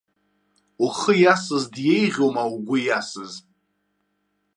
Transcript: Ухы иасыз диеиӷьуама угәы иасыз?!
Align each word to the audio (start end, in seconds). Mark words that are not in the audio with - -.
Ухы 0.83 1.13
иасыз 1.21 1.63
диеиӷьуама 1.73 2.43
угәы 2.55 2.77
иасыз?! 2.81 3.33